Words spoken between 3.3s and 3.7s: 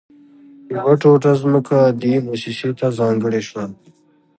شوه